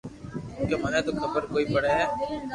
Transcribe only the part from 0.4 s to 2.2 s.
ڪونڪھ مني تو خبر ڪوئي پڙي ھي